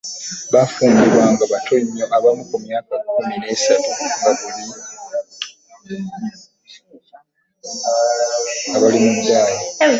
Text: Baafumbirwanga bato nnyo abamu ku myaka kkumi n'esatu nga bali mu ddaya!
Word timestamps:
Baafumbirwanga 0.53 1.43
bato 1.51 1.73
nnyo 1.83 2.05
abamu 2.15 2.43
ku 2.49 2.55
myaka 2.65 2.93
kkumi 3.03 3.35
n'esatu 3.41 3.91
nga 8.69 8.77
bali 8.81 8.99
mu 9.05 9.11
ddaya! 9.17 9.59